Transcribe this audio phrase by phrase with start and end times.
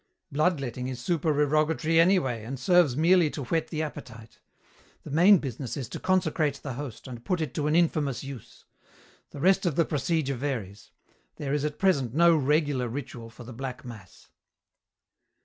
[0.31, 4.39] Bloodletting is supererogatory anyway, and serves merely to whet the appetite.
[5.03, 8.65] The main business is to consecrate the host and put it to an infamous use.
[9.29, 10.89] The rest of the procedure varies.
[11.35, 14.29] There is at present no regular ritual for the black mass."